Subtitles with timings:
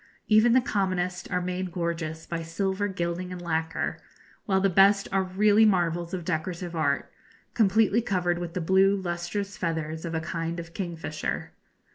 [0.25, 3.99] Even the commonest are made gorgeous by silver gilding and lacquer,
[4.47, 7.13] while the best are really marvels of decorative art,
[7.53, 11.51] completely covered with the blue lustrous feathers of a kind of kingfisher.